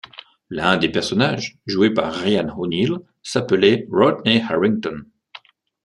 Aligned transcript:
L'un 0.49 0.77
des 0.77 0.89
personnages, 0.89 1.59
joué 1.67 1.93
par 1.93 2.11
Ryan 2.11 2.51
O’Neal, 2.57 3.01
s’appelait 3.21 3.85
Rodney 3.91 4.41
Harrington. 4.41 5.01